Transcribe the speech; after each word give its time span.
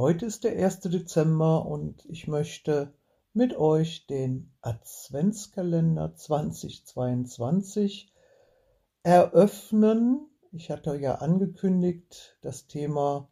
Heute 0.00 0.24
ist 0.24 0.44
der 0.44 0.56
1. 0.56 0.80
Dezember 0.80 1.66
und 1.66 2.06
ich 2.06 2.26
möchte 2.26 2.94
mit 3.34 3.54
euch 3.58 4.06
den 4.06 4.50
Adventskalender 4.62 6.14
2022 6.14 8.10
eröffnen. 9.02 10.26
Ich 10.52 10.70
hatte 10.70 10.96
ja 10.96 11.16
angekündigt, 11.16 12.38
das 12.40 12.66
Thema 12.66 13.28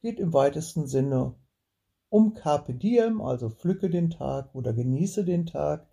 geht 0.00 0.18
im 0.18 0.32
weitesten 0.32 0.86
Sinne 0.86 1.34
um 2.08 2.32
Carpe 2.32 2.72
Diem, 2.72 3.20
also 3.20 3.50
pflücke 3.50 3.90
den 3.90 4.08
Tag 4.08 4.54
oder 4.54 4.72
genieße 4.72 5.26
den 5.26 5.44
Tag, 5.44 5.86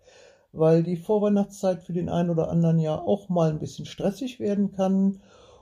weil 0.52 0.82
die 0.82 0.96
Vorweihnachtszeit 0.96 1.82
für 1.82 1.92
den 1.92 2.08
einen 2.08 2.30
oder 2.30 2.48
anderen 2.48 2.78
ja 2.78 2.98
auch 2.98 3.28
mal 3.28 3.50
ein 3.50 3.58
bisschen 3.58 3.84
stressig 3.84 4.40
werden 4.40 4.72
kann 4.72 5.20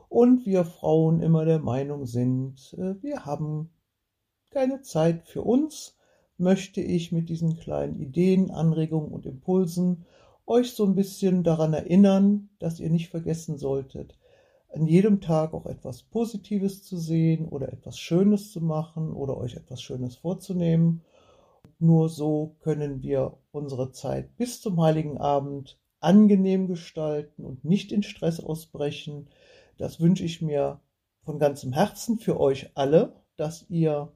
und 0.09 0.47
wir 0.47 0.65
Frauen 0.65 1.23
immer 1.23 1.45
der 1.45 1.59
Meinung 1.59 2.07
sind, 2.07 2.73
äh, 2.79 2.95
wir 3.03 3.25
haben 3.25 3.73
keine 4.51 4.83
Zeit 4.83 5.27
für 5.27 5.43
uns, 5.43 5.97
möchte 6.39 6.81
ich 6.81 7.13
mit 7.13 7.29
diesen 7.29 7.57
kleinen 7.59 8.01
Ideen, 8.01 8.51
Anregungen 8.51 9.11
und 9.11 9.27
Impulsen 9.27 10.07
euch 10.47 10.73
so 10.73 10.85
ein 10.85 10.95
bisschen 10.95 11.45
daran 11.45 11.75
erinnern, 11.75 12.49
dass 12.59 12.81
ihr 12.81 12.91
nicht 12.91 13.11
vergessen 13.11 13.59
solltet, 13.59 14.17
an 14.73 14.87
jedem 14.87 15.21
Tag 15.21 15.53
auch 15.55 15.67
etwas 15.67 16.03
Positives 16.03 16.83
zu 16.83 16.97
sehen 16.97 17.49
oder 17.49 17.73
etwas 17.73 17.99
Schönes 17.99 18.53
zu 18.53 18.61
machen 18.61 19.13
oder 19.13 19.37
euch 19.37 19.57
etwas 19.57 19.83
Schönes 19.83 20.17
vorzunehmen. 20.17 21.03
Nur 21.79 22.09
so 22.09 22.57
können 22.61 23.03
wir 23.03 23.37
unsere 23.51 23.93
Zeit 23.93 24.37
bis 24.37 24.61
zum 24.61 24.81
heiligen 24.81 25.19
Abend 25.19 25.79
angenehm 26.01 26.67
gestalten 26.67 27.45
und 27.45 27.65
nicht 27.65 27.93
in 27.93 28.03
Stress 28.03 28.41
ausbrechen. 28.41 29.29
Das 29.77 30.01
wünsche 30.01 30.25
ich 30.25 30.43
mir 30.43 30.81
von 31.25 31.39
ganzem 31.39 31.73
Herzen 31.73 32.19
für 32.19 32.41
euch 32.41 32.71
alle, 32.75 33.15
dass 33.37 33.67
ihr 33.69 34.13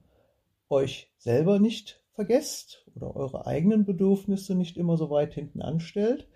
euch 0.72 1.12
selber 1.18 1.58
nicht 1.58 2.02
vergesst 2.14 2.88
oder 2.94 3.14
eure 3.14 3.46
eigenen 3.46 3.84
Bedürfnisse 3.84 4.54
nicht 4.54 4.76
immer 4.76 4.96
so 4.96 5.10
weit 5.10 5.34
hinten 5.34 5.62
anstellt. 5.62 6.28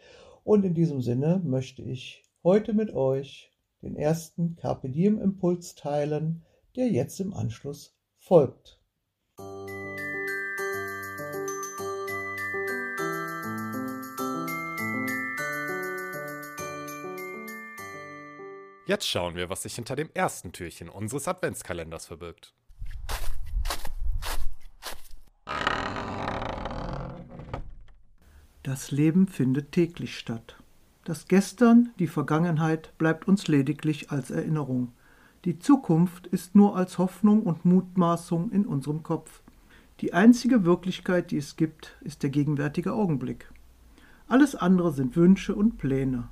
Und 0.45 0.65
in 0.65 0.75
diesem 0.75 1.01
Sinne 1.01 1.41
möchte 1.45 1.83
ich 1.83 2.23
heute 2.45 2.73
mit 2.73 2.93
euch 2.95 3.51
den 3.83 3.97
ersten 3.97 4.57
Carpe 4.57 4.91
Diem 4.91 5.21
Impuls 5.21 5.75
teilen, 5.75 6.45
der 6.77 6.89
jetzt 6.89 7.19
im 7.21 7.35
Anschluss 7.35 7.97
folgt. 8.19 8.81
Jetzt 18.87 19.09
schauen 19.09 19.35
wir, 19.35 19.51
was 19.51 19.63
sich 19.63 19.75
hinter 19.75 19.97
dem 19.97 20.11
ersten 20.15 20.53
Türchen 20.53 20.89
unseres 20.89 21.27
Adventskalenders 21.27 22.07
verbirgt. 22.07 22.56
Das 28.67 28.91
Leben 28.91 29.29
findet 29.29 29.71
täglich 29.71 30.19
statt. 30.19 30.57
Das 31.05 31.29
Gestern, 31.29 31.91
die 32.01 32.09
Vergangenheit 32.09 32.99
bleibt 32.99 33.29
uns 33.29 33.47
lediglich 33.47 34.11
als 34.11 34.33
Erinnerung. 34.33 34.91
Die 35.45 35.61
Zukunft 35.61 36.27
ist 36.27 36.57
nur 36.57 36.75
als 36.75 36.99
Hoffnung 36.99 37.45
und 37.45 37.65
Mutmaßung 37.65 38.51
in 38.51 38.67
unserem 38.67 39.05
Kopf. 39.05 39.41
Die 40.01 40.15
einzige 40.15 40.65
Wirklichkeit, 40.65 41.31
die 41.31 41.37
es 41.37 41.55
gibt, 41.55 41.97
ist 42.01 42.25
der 42.25 42.31
gegenwärtige 42.31 42.93
Augenblick. 42.93 43.49
Alles 44.27 44.57
andere 44.57 44.93
sind 44.93 45.15
Wünsche 45.15 45.55
und 45.55 45.79
Pläne. 45.79 46.29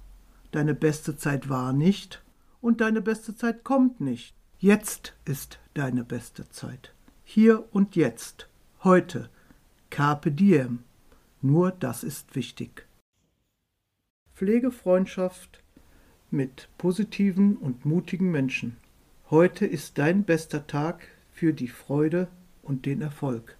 Deine 0.50 0.74
beste 0.74 1.16
Zeit 1.16 1.48
war 1.48 1.72
nicht 1.72 2.20
und 2.60 2.80
deine 2.80 3.00
beste 3.00 3.36
Zeit 3.36 3.62
kommt 3.62 4.00
nicht. 4.00 4.34
Jetzt 4.58 5.14
ist 5.24 5.60
deine 5.74 6.02
beste 6.02 6.48
Zeit. 6.48 6.94
Hier 7.22 7.64
und 7.70 7.94
jetzt. 7.94 8.48
Heute. 8.82 9.30
Carpe 9.88 10.32
diem. 10.32 10.80
Nur 11.46 11.72
das 11.72 12.04
ist 12.04 12.34
wichtig. 12.36 12.86
Pflege 14.34 14.70
Freundschaft 14.70 15.62
mit 16.30 16.70
positiven 16.78 17.58
und 17.58 17.84
mutigen 17.84 18.30
Menschen. 18.30 18.78
Heute 19.28 19.66
ist 19.66 19.98
dein 19.98 20.24
bester 20.24 20.66
Tag 20.66 21.06
für 21.32 21.52
die 21.52 21.68
Freude 21.68 22.28
und 22.62 22.86
den 22.86 23.02
Erfolg. 23.02 23.58